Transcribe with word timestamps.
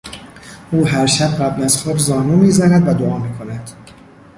او 0.71 0.87
هرشب 0.87 1.39
قبل 1.41 1.63
از 1.63 1.77
خواب 1.83 1.97
زانو 1.97 2.35
میزند 2.37 2.87
و 2.87 2.93
دعا 2.93 3.17
میکند. 3.17 3.71